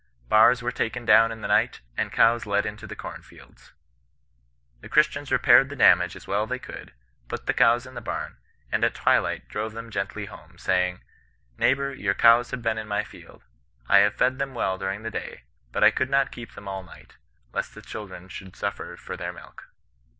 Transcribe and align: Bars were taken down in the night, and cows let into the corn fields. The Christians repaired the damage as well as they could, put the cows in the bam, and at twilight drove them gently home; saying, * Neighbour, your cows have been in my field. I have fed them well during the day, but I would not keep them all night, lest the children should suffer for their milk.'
Bars 0.29 0.63
were 0.63 0.71
taken 0.71 1.05
down 1.05 1.31
in 1.31 1.41
the 1.41 1.47
night, 1.47 1.81
and 1.95 2.11
cows 2.11 2.47
let 2.47 2.65
into 2.65 2.87
the 2.87 2.95
corn 2.95 3.21
fields. 3.21 3.71
The 4.79 4.89
Christians 4.89 5.31
repaired 5.31 5.69
the 5.69 5.75
damage 5.75 6.15
as 6.15 6.25
well 6.27 6.41
as 6.41 6.49
they 6.49 6.57
could, 6.57 6.93
put 7.27 7.45
the 7.45 7.53
cows 7.53 7.85
in 7.85 7.93
the 7.93 8.01
bam, 8.01 8.37
and 8.71 8.83
at 8.83 8.95
twilight 8.95 9.47
drove 9.47 9.73
them 9.73 9.91
gently 9.91 10.25
home; 10.25 10.57
saying, 10.57 11.03
* 11.29 11.57
Neighbour, 11.59 11.93
your 11.93 12.15
cows 12.15 12.49
have 12.49 12.63
been 12.63 12.79
in 12.79 12.87
my 12.87 13.03
field. 13.03 13.43
I 13.87 13.99
have 13.99 14.15
fed 14.15 14.39
them 14.39 14.55
well 14.55 14.79
during 14.79 15.03
the 15.03 15.11
day, 15.11 15.43
but 15.71 15.83
I 15.83 15.93
would 15.99 16.09
not 16.09 16.31
keep 16.31 16.55
them 16.55 16.67
all 16.67 16.81
night, 16.81 17.17
lest 17.53 17.75
the 17.75 17.81
children 17.83 18.27
should 18.27 18.55
suffer 18.55 18.97
for 18.97 19.15
their 19.15 19.31
milk.' 19.31 19.65